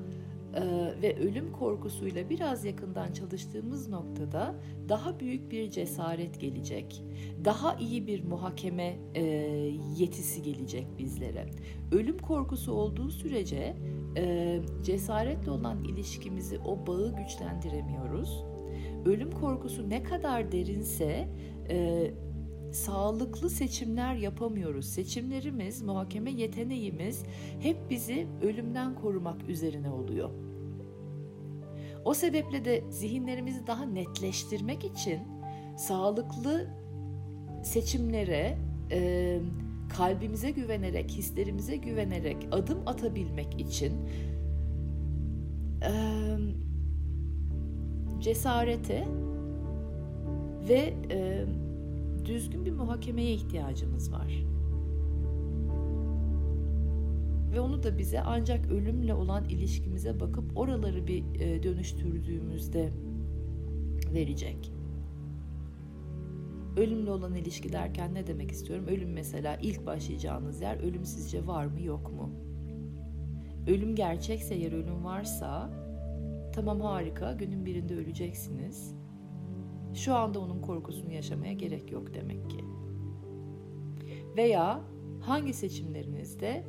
ve 1.02 1.16
ölüm 1.16 1.52
korkusuyla 1.52 2.30
biraz 2.30 2.64
yakından 2.64 3.12
çalıştığımız 3.12 3.88
noktada 3.88 4.54
daha 4.88 5.20
büyük 5.20 5.50
bir 5.50 5.70
cesaret 5.70 6.40
gelecek. 6.40 7.02
Daha 7.44 7.74
iyi 7.74 8.06
bir 8.06 8.24
muhakeme 8.24 8.96
yetisi 9.96 10.42
gelecek 10.42 10.86
bizlere. 10.98 11.46
Ölüm 11.92 12.18
korkusu 12.18 12.72
olduğu 12.72 13.10
sürece 13.10 13.76
cesaretle 14.82 15.50
olan 15.50 15.84
ilişkimizi, 15.84 16.58
o 16.58 16.86
bağı 16.86 17.16
güçlendiremiyoruz 17.16 18.44
ölüm 19.04 19.30
korkusu 19.30 19.90
ne 19.90 20.02
kadar 20.02 20.52
derinse 20.52 21.28
sağlıklı 22.72 23.50
seçimler 23.50 24.14
yapamıyoruz. 24.14 24.86
Seçimlerimiz, 24.86 25.82
muhakeme 25.82 26.30
yeteneğimiz 26.30 27.22
hep 27.60 27.90
bizi 27.90 28.26
ölümden 28.42 28.94
korumak 28.94 29.48
üzerine 29.48 29.90
oluyor. 29.90 30.30
O 32.04 32.14
sebeple 32.14 32.64
de 32.64 32.84
zihinlerimizi 32.90 33.66
daha 33.66 33.84
netleştirmek 33.84 34.84
için 34.84 35.20
sağlıklı 35.76 36.66
seçimlere, 37.64 38.58
e, 38.90 39.38
kalbimize 39.96 40.50
güvenerek, 40.50 41.10
hislerimize 41.10 41.76
güvenerek 41.76 42.36
adım 42.52 42.78
atabilmek 42.86 43.60
için 43.60 43.92
e, 45.82 45.92
cesarete 48.20 49.08
ve 50.68 50.94
e, 51.10 51.44
düzgün 52.24 52.64
bir 52.64 52.72
muhakemeye 52.72 53.34
ihtiyacımız 53.34 54.12
var. 54.12 54.44
Ve 57.52 57.60
onu 57.60 57.82
da 57.82 57.98
bize 57.98 58.20
ancak 58.20 58.66
ölümle 58.66 59.14
olan 59.14 59.44
ilişkimize 59.44 60.20
bakıp 60.20 60.58
oraları 60.58 61.06
bir 61.06 61.40
e, 61.40 61.62
dönüştürdüğümüzde 61.62 62.92
verecek. 64.14 64.72
Ölümle 66.76 67.10
olan 67.10 67.34
ilişki 67.34 67.72
derken 67.72 68.14
ne 68.14 68.26
demek 68.26 68.50
istiyorum? 68.50 68.86
Ölüm 68.88 69.12
mesela 69.12 69.56
ilk 69.56 69.86
başlayacağınız 69.86 70.60
yer 70.60 70.76
ölüm 70.76 71.04
sizce 71.04 71.46
var 71.46 71.66
mı 71.66 71.80
yok 71.82 72.12
mu? 72.12 72.30
Ölüm 73.66 73.94
gerçekse 73.94 74.54
eğer 74.54 74.72
ölüm 74.72 75.04
varsa 75.04 75.70
tamam 76.54 76.80
harika 76.80 77.32
günün 77.32 77.66
birinde 77.66 77.94
öleceksiniz. 77.96 78.99
Şu 79.94 80.14
anda 80.14 80.40
onun 80.40 80.60
korkusunu 80.60 81.12
yaşamaya 81.12 81.52
gerek 81.52 81.92
yok 81.92 82.14
demek 82.14 82.50
ki. 82.50 82.64
Veya 84.36 84.80
hangi 85.20 85.52
seçimlerinizde 85.52 86.64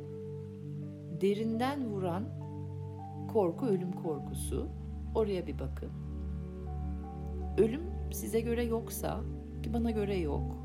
derinden 1.20 1.90
vuran 1.90 2.24
korku 3.32 3.66
ölüm 3.66 3.92
korkusu 3.92 4.68
oraya 5.14 5.46
bir 5.46 5.58
bakın. 5.58 5.90
Ölüm 7.58 7.82
size 8.12 8.40
göre 8.40 8.64
yoksa 8.64 9.20
ki 9.62 9.74
bana 9.74 9.90
göre 9.90 10.18
yok. 10.18 10.56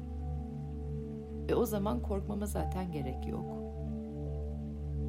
Ve 1.49 1.55
o 1.55 1.65
zaman 1.65 2.01
korkmama 2.01 2.45
zaten 2.45 2.91
gerek 2.91 3.27
yok. 3.27 3.45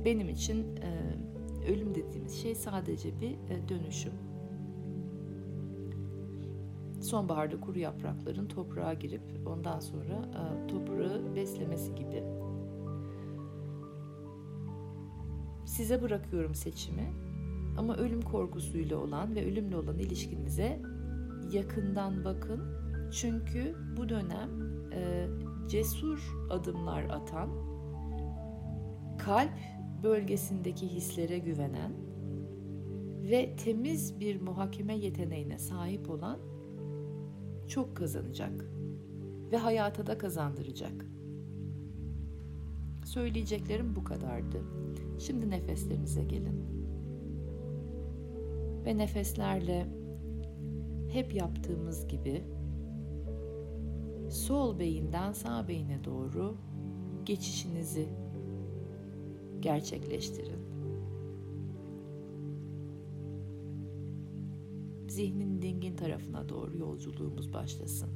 Benim 0.04 0.28
için 0.28 0.76
e, 0.76 1.70
ölüm 1.72 1.94
dediğimiz 1.94 2.42
şey 2.42 2.54
sadece 2.54 3.20
bir 3.20 3.30
e, 3.30 3.68
dönüşüm. 3.68 4.12
Sonbaharda 7.08 7.60
kuru 7.60 7.78
yaprakların 7.78 8.46
toprağa 8.46 8.94
girip 8.94 9.22
ondan 9.46 9.80
sonra 9.80 10.14
e, 10.14 10.66
toprağı 10.66 11.36
beslemesi 11.36 11.94
gibi. 11.94 12.24
Size 15.66 16.02
bırakıyorum 16.02 16.54
seçimi 16.54 17.12
ama 17.78 17.96
ölüm 17.96 18.22
korkusuyla 18.22 18.96
olan 18.96 19.34
ve 19.34 19.46
ölümle 19.46 19.76
olan 19.76 19.98
ilişkinize 19.98 20.82
yakından 21.52 22.24
bakın. 22.24 22.62
Çünkü 23.12 23.76
bu 23.96 24.08
dönem 24.08 24.50
e, 24.92 25.26
cesur 25.68 26.36
adımlar 26.50 27.04
atan, 27.04 27.50
kalp 29.18 29.58
bölgesindeki 30.02 30.88
hislere 30.88 31.38
güvenen 31.38 31.92
ve 33.22 33.56
temiz 33.56 34.20
bir 34.20 34.40
muhakeme 34.40 34.96
yeteneğine 34.96 35.58
sahip 35.58 36.10
olan 36.10 36.57
çok 37.68 37.96
kazanacak 37.96 38.64
ve 39.52 39.56
hayata 39.56 40.06
da 40.06 40.18
kazandıracak. 40.18 41.06
Söyleyeceklerim 43.04 43.96
bu 43.96 44.04
kadardı. 44.04 44.62
Şimdi 45.18 45.50
nefeslerinize 45.50 46.24
gelin. 46.24 46.64
Ve 48.84 48.98
nefeslerle 48.98 49.86
hep 51.12 51.34
yaptığımız 51.34 52.08
gibi 52.08 52.44
sol 54.30 54.78
beyinden 54.78 55.32
sağ 55.32 55.68
beyine 55.68 56.04
doğru 56.04 56.56
geçişinizi 57.24 58.08
gerçekleştirin. 59.60 60.67
Zihnin 65.18 65.62
dingin 65.62 65.96
tarafına 65.96 66.48
doğru 66.48 66.78
yolculuğumuz 66.78 67.52
başlasın. 67.52 68.08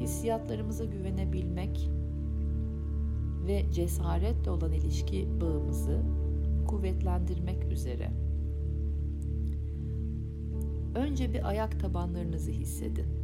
hissiyatlarımıza 0.00 0.84
güvenebilmek 0.84 1.90
ve 3.46 3.72
cesaretle 3.72 4.50
olan 4.50 4.72
ilişki 4.72 5.28
bağımızı 5.40 6.02
kuvvetlendirmek 6.68 7.64
üzere 7.64 8.10
önce 10.94 11.32
bir 11.32 11.48
ayak 11.48 11.80
tabanlarınızı 11.80 12.50
hissedin. 12.50 13.21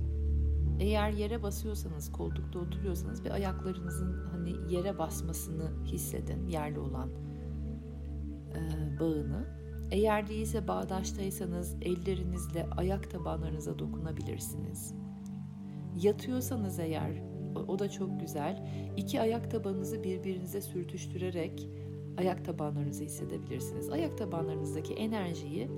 Eğer 0.80 1.10
yere 1.10 1.42
basıyorsanız, 1.42 2.12
koltukta 2.12 2.58
oturuyorsanız 2.58 3.24
bir 3.24 3.30
ayaklarınızın 3.30 4.26
hani 4.32 4.74
yere 4.74 4.98
basmasını 4.98 5.84
hissedin, 5.84 6.46
yerli 6.46 6.78
olan 6.78 7.10
e, 8.54 8.60
bağını. 9.00 9.58
Eğer 9.90 10.28
değilse 10.28 10.68
bağdaştaysanız 10.68 11.76
ellerinizle 11.82 12.66
ayak 12.76 13.10
tabanlarınıza 13.10 13.78
dokunabilirsiniz. 13.78 14.94
Yatıyorsanız 16.02 16.78
eğer 16.78 17.22
o 17.68 17.78
da 17.78 17.90
çok 17.90 18.20
güzel. 18.20 18.68
İki 18.96 19.20
ayak 19.20 19.50
tabanınızı 19.50 20.04
birbirinize 20.04 20.60
sürtüştürerek 20.60 21.68
ayak 22.18 22.44
tabanlarınızı 22.44 23.04
hissedebilirsiniz. 23.04 23.90
Ayak 23.90 24.18
tabanlarınızdaki 24.18 24.94
enerjiyi 24.94 25.70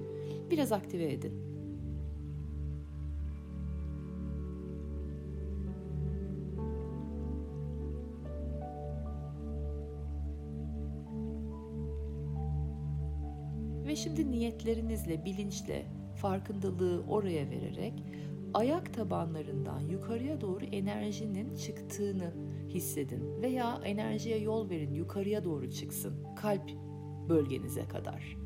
biraz 0.51 0.73
aktive 0.73 1.13
edin. 1.13 1.50
Ve 13.90 13.96
şimdi 13.96 14.31
niyetlerinizle, 14.31 15.24
bilinçle, 15.24 15.87
farkındalığı 16.16 17.03
oraya 17.09 17.50
vererek 17.50 17.92
ayak 18.55 18.94
tabanlarından 18.94 19.81
yukarıya 19.81 20.40
doğru 20.40 20.64
enerjinin 20.64 21.57
çıktığını 21.57 22.33
hissedin 22.68 23.42
veya 23.42 23.81
enerjiye 23.85 24.38
yol 24.38 24.70
verin 24.70 24.94
yukarıya 24.94 25.44
doğru 25.44 25.70
çıksın. 25.70 26.14
Kalp 26.37 26.70
bölgenize 27.29 27.88
kadar 27.88 28.37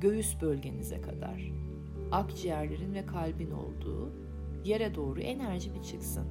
göğüs 0.00 0.40
bölgenize 0.42 1.00
kadar 1.00 1.52
akciğerlerin 2.12 2.94
ve 2.94 3.06
kalbin 3.06 3.50
olduğu 3.50 4.12
yere 4.64 4.94
doğru 4.94 5.20
enerji 5.20 5.74
bir 5.74 5.82
çıksın. 5.82 6.26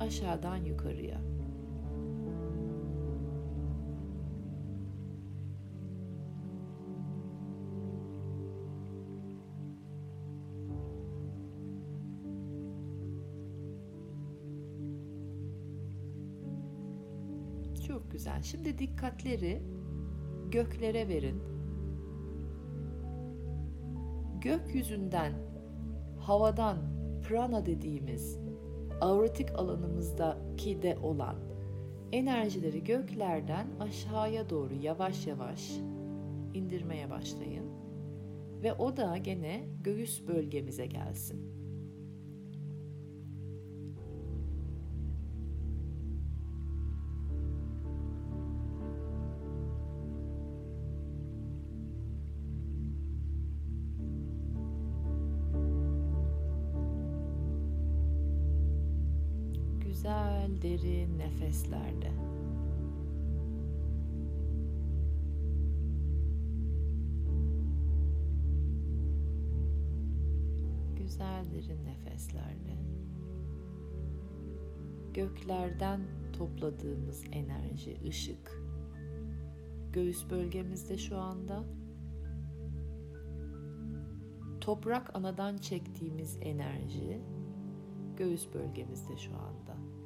Aşağıdan 0.00 0.56
yukarıya 0.56 1.31
güzel. 18.22 18.42
Şimdi 18.42 18.78
dikkatleri 18.78 19.62
göklere 20.50 21.08
verin. 21.08 21.42
Gökyüzünden, 24.40 25.32
havadan, 26.18 26.76
prana 27.28 27.66
dediğimiz 27.66 28.38
auratik 29.00 29.50
alanımızdaki 29.50 30.82
de 30.82 30.98
olan 31.02 31.36
enerjileri 32.12 32.84
göklerden 32.84 33.66
aşağıya 33.80 34.50
doğru 34.50 34.74
yavaş 34.74 35.26
yavaş 35.26 35.70
indirmeye 36.54 37.10
başlayın. 37.10 37.66
Ve 38.62 38.72
o 38.72 38.96
da 38.96 39.16
gene 39.16 39.64
göğüs 39.84 40.28
bölgemize 40.28 40.86
gelsin. 40.86 41.61
derin 60.62 61.18
nefeslerle. 61.18 62.12
Güzel 70.96 71.44
derin 71.50 71.84
nefeslerle. 71.84 72.78
Göklerden 75.14 76.00
topladığımız 76.32 77.24
enerji, 77.32 77.98
ışık. 78.08 78.62
Göğüs 79.92 80.30
bölgemizde 80.30 80.98
şu 80.98 81.18
anda 81.18 81.64
toprak 84.60 85.16
anadan 85.16 85.56
çektiğimiz 85.56 86.38
enerji 86.40 87.20
göğüs 88.16 88.54
bölgemizde 88.54 89.16
şu 89.16 89.36
anda. 89.36 90.01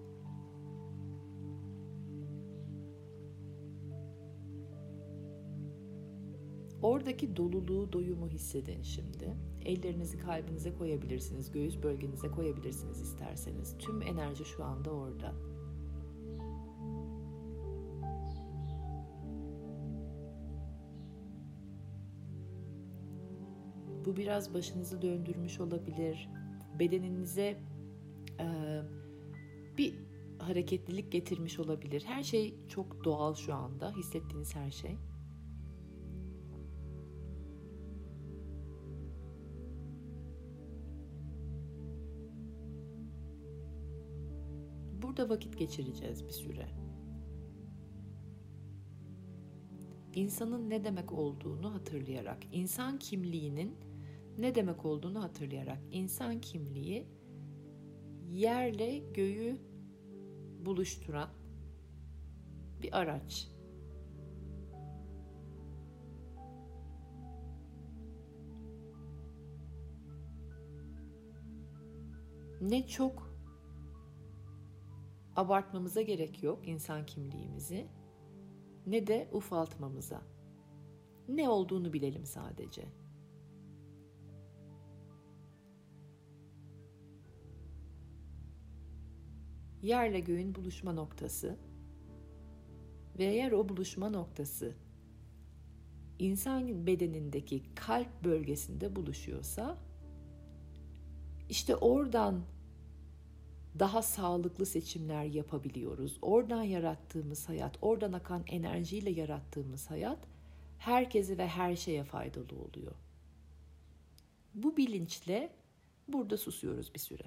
Oradaki 6.82 7.36
doluluğu, 7.36 7.92
doyumu 7.92 8.28
hissedin 8.28 8.82
şimdi. 8.82 9.36
Ellerinizi 9.64 10.18
kalbinize 10.18 10.74
koyabilirsiniz, 10.74 11.52
göğüs 11.52 11.82
bölgenize 11.82 12.28
koyabilirsiniz 12.28 13.00
isterseniz. 13.00 13.78
Tüm 13.78 14.02
enerji 14.02 14.44
şu 14.44 14.64
anda 14.64 14.90
orada. 14.90 15.34
Bu 24.04 24.16
biraz 24.16 24.54
başınızı 24.54 25.02
döndürmüş 25.02 25.60
olabilir. 25.60 26.28
Bedeninize 26.78 27.60
e, 28.40 28.80
bir 29.78 29.94
hareketlilik 30.38 31.12
getirmiş 31.12 31.58
olabilir. 31.58 32.04
Her 32.06 32.22
şey 32.22 32.54
çok 32.68 33.04
doğal 33.04 33.34
şu 33.34 33.54
anda. 33.54 33.92
Hissettiğiniz 33.96 34.56
her 34.56 34.70
şey. 34.70 34.96
Burada 45.16 45.35
vakit 45.35 45.59
geçireceğiz 45.59 46.26
bir 46.26 46.33
süre. 46.33 46.68
İnsanın 50.14 50.70
ne 50.70 50.85
demek 50.85 51.12
olduğunu 51.12 51.74
hatırlayarak, 51.74 52.38
insan 52.52 52.98
kimliğinin 52.98 53.74
ne 54.38 54.55
demek 54.55 54.85
olduğunu 54.85 55.22
hatırlayarak, 55.22 55.79
insan 55.92 56.40
kimliği 56.40 57.07
yerle 58.31 58.98
göğü 58.98 59.59
buluşturan 60.64 61.29
bir 62.83 62.98
araç. 63.00 63.48
Ne 72.61 72.87
çok 72.87 73.25
abartmamıza 75.37 76.03
gerek 76.03 76.42
yok 76.42 76.68
insan 76.68 77.07
kimliğimizi 77.07 77.87
ne 78.87 79.07
de 79.07 79.29
ufaltmamıza. 79.33 80.22
Ne 81.29 81.49
olduğunu 81.49 81.92
bilelim 81.92 82.27
sadece. 82.27 82.85
Yerle 89.83 90.20
göğün 90.20 90.55
buluşma 90.55 90.92
noktası 90.92 91.57
ve 93.18 93.25
eğer 93.25 93.53
o 93.53 93.68
buluşma 93.68 94.11
noktası 94.11 94.75
insan 96.18 96.87
bedenindeki 96.87 97.75
kalp 97.75 98.25
bölgesinde 98.25 98.96
buluşuyorsa 98.96 99.79
işte 101.49 101.77
oradan 101.77 102.42
daha 103.78 104.02
sağlıklı 104.02 104.66
seçimler 104.66 105.24
yapabiliyoruz. 105.24 106.18
Oradan 106.22 106.62
yarattığımız 106.62 107.48
hayat, 107.48 107.78
oradan 107.82 108.12
akan 108.12 108.42
enerjiyle 108.46 109.10
yarattığımız 109.10 109.90
hayat 109.90 110.18
herkese 110.78 111.38
ve 111.38 111.48
her 111.48 111.76
şeye 111.76 112.04
faydalı 112.04 112.58
oluyor. 112.58 112.92
Bu 114.54 114.76
bilinçle 114.76 115.52
burada 116.08 116.36
susuyoruz 116.36 116.94
bir 116.94 117.00
süre. 117.00 117.24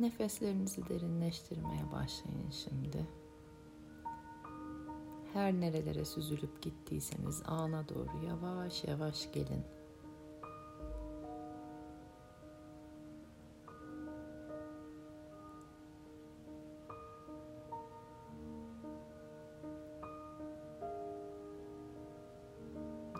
Nefeslerinizi 0.00 0.88
derinleştirmeye 0.88 1.92
başlayın 1.92 2.50
şimdi. 2.50 3.06
Her 5.32 5.52
nerelere 5.52 6.04
süzülüp 6.04 6.62
gittiyseniz 6.62 7.42
ana 7.46 7.88
doğru 7.88 8.26
yavaş 8.26 8.84
yavaş 8.84 9.32
gelin. 9.32 9.64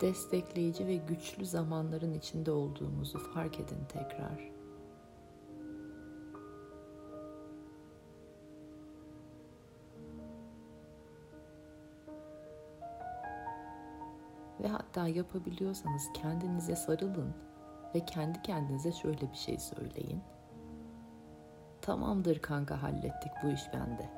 destekleyici 0.01 0.87
ve 0.87 0.97
güçlü 0.97 1.47
zamanların 1.47 2.15
içinde 2.15 2.51
olduğumuzu 2.51 3.19
fark 3.19 3.61
edin 3.61 3.85
tekrar. 3.89 4.60
Hatta 14.91 15.09
yapabiliyorsanız 15.09 16.03
kendinize 16.15 16.77
sarılın 16.77 17.35
ve 17.95 18.05
kendi 18.05 18.43
kendinize 18.43 18.93
şöyle 18.93 19.33
bir 19.33 19.37
şey 19.37 19.59
söyleyin. 19.59 20.21
Tamamdır 21.83 22.39
kanka 22.39 22.83
hallettik 22.83 23.33
bu 23.43 23.49
iş 23.49 23.61
bende. 23.75 24.11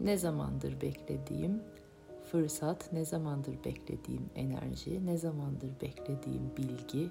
Ne 0.00 0.18
zamandır 0.18 0.80
beklediğim 0.80 1.62
fırsat, 2.30 2.92
ne 2.92 3.04
zamandır 3.04 3.64
beklediğim 3.64 4.30
enerji, 4.34 5.06
ne 5.06 5.16
zamandır 5.16 5.80
beklediğim 5.80 6.56
bilgi, 6.56 7.10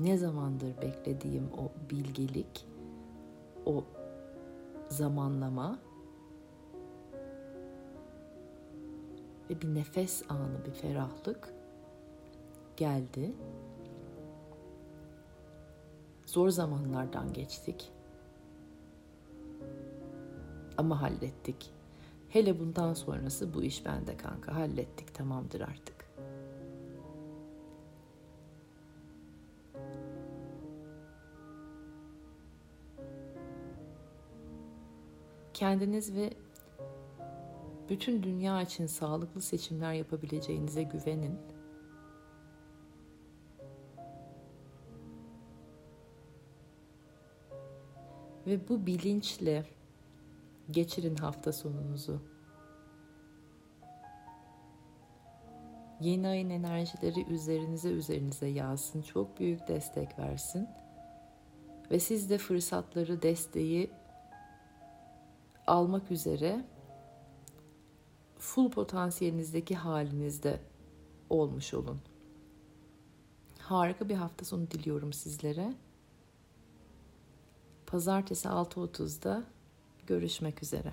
ne 0.00 0.18
zamandır 0.18 0.82
beklediğim 0.82 1.50
o 1.52 1.90
bilgelik, 1.90 2.66
o 3.66 3.84
zamanlama 4.90 5.78
ve 9.50 9.60
bir 9.60 9.74
nefes 9.74 10.22
anı, 10.28 10.64
bir 10.64 10.72
ferahlık 10.72 11.54
geldi. 12.76 13.34
Zor 16.26 16.48
zamanlardan 16.48 17.32
geçtik. 17.32 17.92
Ama 20.76 21.02
hallettik. 21.02 21.72
Hele 22.28 22.60
bundan 22.60 22.94
sonrası 22.94 23.54
bu 23.54 23.62
iş 23.62 23.86
bende 23.86 24.16
kanka. 24.16 24.54
Hallettik 24.54 25.14
tamamdır 25.14 25.60
artık. 25.60 25.99
Kendiniz 35.60 36.14
ve 36.16 36.30
bütün 37.88 38.22
dünya 38.22 38.62
için 38.62 38.86
sağlıklı 38.86 39.40
seçimler 39.40 39.92
yapabileceğinize 39.92 40.82
güvenin. 40.82 41.38
Ve 48.46 48.68
bu 48.68 48.86
bilinçle 48.86 49.64
geçirin 50.70 51.16
hafta 51.16 51.52
sonunuzu. 51.52 52.22
Yeni 56.00 56.28
ayın 56.28 56.50
enerjileri 56.50 57.24
üzerinize 57.24 57.90
üzerinize 57.90 58.46
yağsın, 58.46 59.02
çok 59.02 59.40
büyük 59.40 59.68
destek 59.68 60.18
versin. 60.18 60.68
Ve 61.90 62.00
siz 62.00 62.30
de 62.30 62.38
fırsatları, 62.38 63.22
desteği 63.22 63.99
almak 65.70 66.10
üzere 66.10 66.64
full 68.38 68.70
potansiyelinizdeki 68.70 69.76
halinizde 69.76 70.60
olmuş 71.30 71.74
olun. 71.74 72.00
Harika 73.58 74.08
bir 74.08 74.14
hafta 74.14 74.44
sonu 74.44 74.70
diliyorum 74.70 75.12
sizlere. 75.12 75.74
Pazartesi 77.86 78.48
6.30'da 78.48 79.44
görüşmek 80.06 80.62
üzere. 80.62 80.92